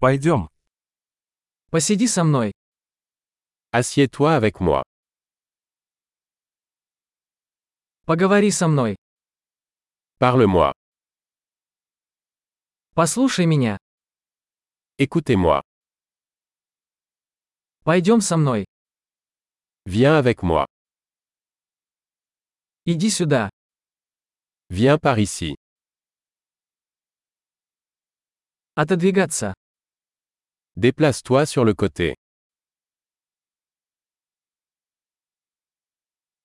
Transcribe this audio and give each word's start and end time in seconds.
Пойдем. 0.00 0.48
Посиди 1.70 2.06
со 2.06 2.22
мной. 2.22 2.52
Assieds-toi 3.72 4.36
avec 4.36 4.60
moi. 4.60 4.84
Поговори 8.06 8.52
со 8.52 8.68
мной. 8.68 8.96
Parle-moi. 10.20 10.72
Послушай 12.94 13.46
меня. 13.46 13.76
Écoutez-moi. 14.98 15.62
Пойдем 17.82 18.20
со 18.20 18.36
мной. 18.36 18.66
Viens 19.84 20.16
avec 20.16 20.42
moi. 20.42 20.66
Иди 22.84 23.10
сюда. 23.10 23.50
Viens 24.70 24.98
par 24.98 25.18
ici. 25.18 25.56
Отодвигаться. 28.76 29.54
Déplace-toi 30.78 31.44
sur 31.44 31.64
le 31.64 31.74
côté. 31.74 32.14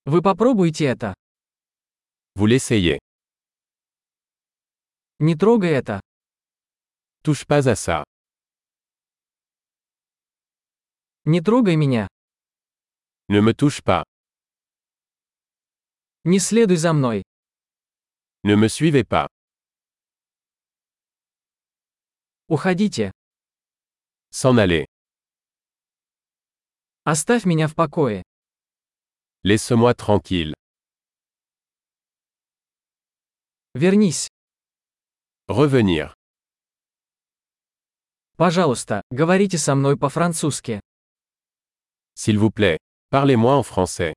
Вы 0.05 0.23
попробуйте 0.23 0.85
это. 0.85 1.13
Vous 2.34 2.48
l'essayez. 2.48 2.98
Не 5.20 5.35
трогай 5.35 5.73
это. 5.73 6.02
Touche 7.23 7.45
pas 7.45 7.70
à 7.70 7.76
ça. 7.76 8.04
Не 11.26 11.40
трогай 11.41 11.76
меня. 11.76 12.07
Ne 13.29 13.40
me 13.40 13.54
touche 13.54 13.84
pas. 13.84 14.04
Не 16.23 16.40
следуй 16.40 16.77
за 16.77 16.93
мной. 16.93 17.21
Ne 18.43 18.55
me 18.55 18.68
suivez 18.68 19.04
pas. 19.04 19.27
Уходите. 22.48 23.12
S'en 24.35 24.57
aller. 24.57 24.87
Оставь 27.03 27.45
меня 27.45 27.67
в 27.67 27.76
покое. 27.76 28.23
Laisse-moi 29.43 29.93
tranquille. 29.93 30.55
Вернись. 33.75 34.27
Revenir. 35.48 36.15
Пожалуйста, 38.35 39.03
говорите 39.12 39.59
со 39.59 39.75
мной 39.75 39.99
по-французски. 39.99 40.81
S'il 42.15 42.40
vous 42.40 42.49
plaît. 42.49 42.79
Parlez-moi 43.12 43.55
en 43.55 43.63
français. 43.63 44.13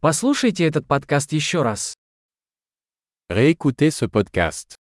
Послушайте 0.00 0.66
этот 0.66 0.88
подкаст 0.88 1.30
еще 1.32 1.62
раз. 1.62 1.94
Réécoutez 3.30 3.90
ce 3.90 4.04
podcast. 4.04 4.81